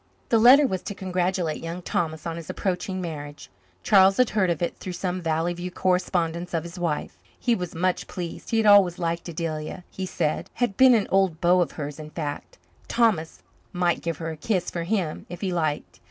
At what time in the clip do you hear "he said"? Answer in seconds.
9.91-10.49